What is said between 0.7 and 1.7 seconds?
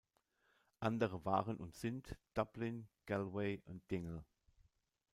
Andere waren